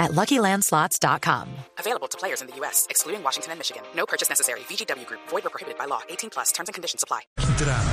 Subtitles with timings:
[0.00, 1.48] at LuckyLandSlots.com.
[1.78, 3.82] Available to players in the U.S., excluding Washington and Michigan.
[3.94, 4.60] No purchase necessary.
[4.60, 5.20] VGW Group.
[5.28, 6.00] Void or prohibited by law.
[6.08, 6.50] 18 plus.
[6.50, 7.20] Terms and conditions apply.
[7.56, 7.90] Drama.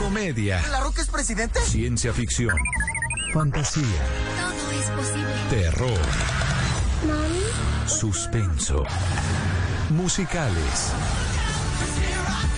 [0.00, 0.60] Comedia.
[0.70, 1.60] ¿La Roca es presidente?
[1.60, 2.56] Ciencia ficción.
[3.32, 3.84] Fantasía.
[4.40, 5.34] Todo es posible.
[5.50, 6.00] Terror.
[7.86, 8.84] Suspenso.
[9.90, 10.92] Musicales.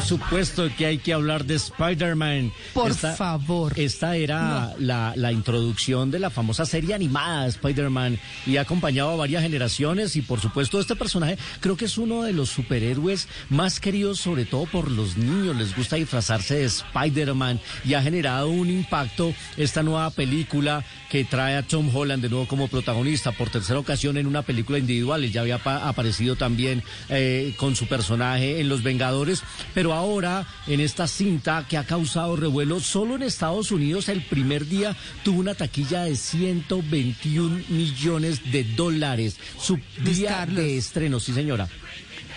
[0.00, 2.52] Por supuesto que hay que hablar de Spider-Man.
[2.72, 3.78] Por Esta- favor.
[3.78, 9.10] Esta era la, la introducción de la famosa serie animada de Spider-Man y ha acompañado
[9.10, 13.28] a varias generaciones y por supuesto este personaje creo que es uno de los superhéroes
[13.50, 15.54] más queridos sobre todo por los niños.
[15.56, 21.56] Les gusta disfrazarse de Spider-Man y ha generado un impacto esta nueva película que trae
[21.56, 25.24] a Tom Holland de nuevo como protagonista por tercera ocasión en una película individual.
[25.24, 29.42] Él ya había pa- aparecido también eh, con su personaje en Los Vengadores,
[29.74, 34.66] pero ahora en esta cinta que ha causado revuelo solo en Estados Unidos el primer
[34.66, 39.36] día tuvo una taquilla de 121 millones de dólares.
[39.58, 41.68] Su día de estreno, sí señora.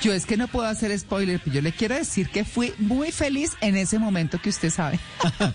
[0.02, 3.12] Yo es que no puedo hacer spoiler, pero yo le quiero decir que fui muy
[3.12, 5.00] feliz en ese momento que usted sabe.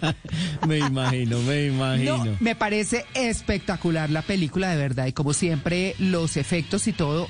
[0.66, 2.24] me imagino, me imagino.
[2.24, 7.28] No, me parece espectacular la película de verdad y como siempre los efectos y todo,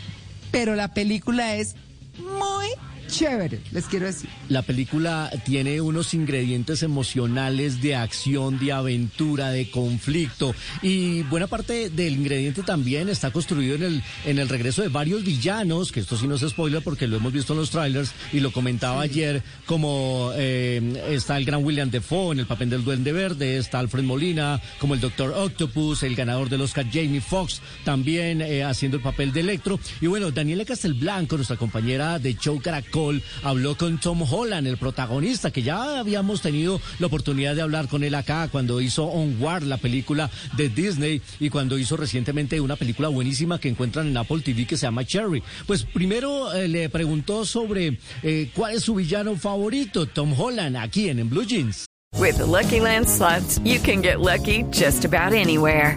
[0.52, 1.74] pero la película es
[2.18, 2.68] muy
[3.08, 4.30] chévere, les quiero decir.
[4.48, 11.90] La película tiene unos ingredientes emocionales de acción, de aventura, de conflicto y buena parte
[11.90, 16.16] del ingrediente también está construido en el en el regreso de varios villanos, que esto
[16.16, 19.42] sí no es spoiler porque lo hemos visto en los trailers y lo comentaba ayer,
[19.66, 24.04] como eh, está el gran William Defoe en el papel del Duende Verde, está Alfred
[24.04, 29.02] Molina como el Doctor Octopus, el ganador del Oscar Jamie Foxx también eh, haciendo el
[29.02, 32.97] papel de Electro y bueno, Daniela Castelblanco, nuestra compañera de Show Caracol,
[33.42, 38.04] habló con Tom Holland, el protagonista, que ya habíamos tenido la oportunidad de hablar con
[38.04, 43.08] él acá cuando hizo Onward, la película de Disney, y cuando hizo recientemente una película
[43.08, 45.42] buenísima que encuentran en Apple TV que se llama Cherry.
[45.66, 51.08] Pues primero eh, le preguntó sobre eh, cuál es su villano favorito, Tom Holland, aquí
[51.08, 51.86] en, Blue Jeans.
[52.16, 53.06] With Lucky Land
[53.64, 55.96] you can get lucky just about anywhere.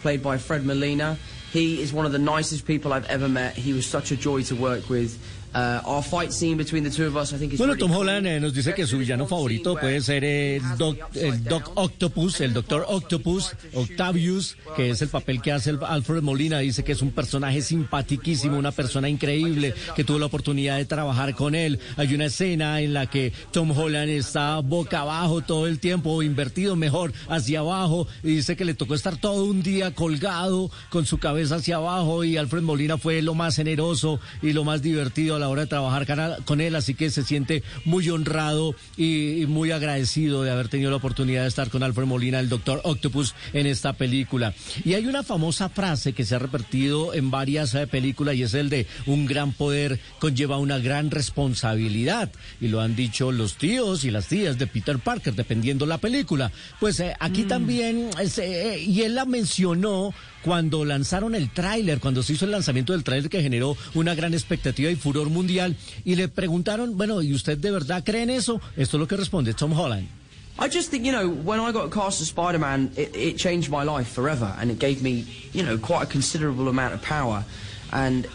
[0.00, 1.18] played by Fred Molina.
[1.52, 3.56] He is one of the nicest people I've ever met.
[3.56, 5.18] He was such a joy to work with.
[5.52, 7.90] Our fight scene between the two of us, I think, is Bueno, Tom.
[7.90, 12.40] Holland eh, nos dice que su villano favorito puede ser el Doc, el Doc Octopus,
[12.40, 16.60] el Doctor Octopus, Octavius, que es el papel que hace el Alfred Molina.
[16.60, 21.34] Dice que es un personaje simpaticísimo, una persona increíble, que tuvo la oportunidad de trabajar
[21.34, 21.80] con él.
[21.96, 26.76] Hay una escena en la que Tom Holland está boca abajo todo el tiempo, invertido
[26.76, 31.18] mejor hacia abajo, y dice que le tocó estar todo un día colgado con su
[31.18, 35.48] cabeza hacia abajo, y Alfred Molina fue lo más generoso y lo más divertido la
[35.48, 36.06] hora de trabajar
[36.44, 40.90] con él, así que se siente muy honrado y, y muy agradecido de haber tenido
[40.90, 44.54] la oportunidad de estar con Alfred Molina, el Doctor Octopus, en esta película.
[44.84, 48.54] Y hay una famosa frase que se ha repetido en varias eh, películas y es
[48.54, 52.30] el de un gran poder conlleva una gran responsabilidad.
[52.60, 56.52] Y lo han dicho los tíos y las tías de Peter Parker, dependiendo la película.
[56.78, 60.12] Pues eh, aquí también, es, eh, eh, y él la mencionó
[60.44, 64.34] cuando lanzaron el tráiler, cuando se hizo el lanzamiento del tráiler que generó una gran
[64.34, 68.60] expectativa y furor mundial, y le preguntaron, bueno, ¿y usted de verdad cree en eso?
[68.76, 70.08] Esto es lo que responde Tom Holland.
[70.58, 73.82] I just think, you know, when I got cast as Spider-Man, it, it changed my
[73.82, 77.44] life forever, and it gave me, you know, quite a considerable amount of power.
[77.92, 78.26] And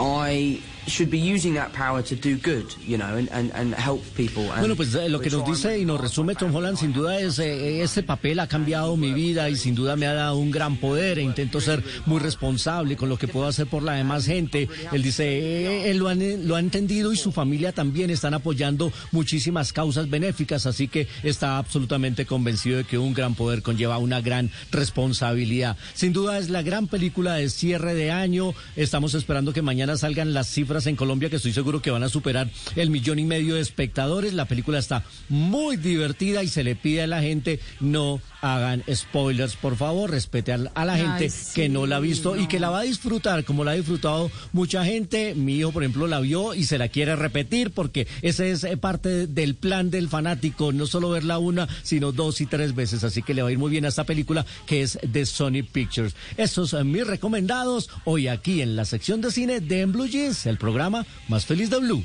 [0.00, 4.02] I should be using that power to do good, you know, and, and, and help
[4.16, 4.44] people.
[4.50, 7.18] And Bueno, pues eh, lo que nos dice y nos resume Tom Holland sin duda
[7.20, 10.50] es eh, este papel ha cambiado mi vida y sin duda me ha dado un
[10.50, 14.26] gran poder e intento ser muy responsable con lo que puedo hacer por la demás
[14.26, 14.68] gente.
[14.92, 18.92] Él dice, eh, él lo, han- lo ha entendido y su familia también están apoyando
[19.12, 24.20] muchísimas causas benéficas, así que está absolutamente convencido de que un gran poder conlleva una
[24.20, 25.76] gran responsabilidad.
[25.94, 28.54] Sin duda es la gran película de cierre de año.
[28.76, 32.08] Estamos esperando que mañana salgan las cifras en Colombia, que estoy seguro que van a
[32.08, 34.34] superar el millón y medio de espectadores.
[34.34, 39.56] La película está muy divertida y se le pide a la gente no hagan spoilers,
[39.56, 42.60] por favor, respete a, la Ay, gente sí, que no la ha visto y que
[42.60, 45.34] la va a disfrutar como la ha disfrutado mucha gente.
[45.34, 48.76] Mi hijo, por ejemplo, la vio y se la quiere repetir porque ese es eh,
[48.76, 53.04] parte del plan del fanático, no solo verla una, sino dos y tres veces.
[53.04, 55.64] Así que le va a ir muy bien a esta película que es de Sony
[55.70, 56.14] Pictures.
[56.36, 60.46] Estos son mis recomendados hoy aquí en la sección de cine de En Blue Jeans,
[60.46, 62.04] el programa más feliz de Blue.